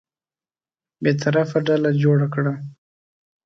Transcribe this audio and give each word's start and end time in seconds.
بېطرفه 1.03 1.57
ډله 1.67 1.89
جوړه 2.03 2.27
کړه. 2.33 2.53